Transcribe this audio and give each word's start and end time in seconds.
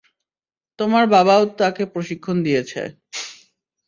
তোমার 0.79 1.03
বাবাও 1.13 1.43
তাকে 1.59 1.83
প্রশিক্ষণ 1.93 2.35
দিয়েছে। 2.43 2.81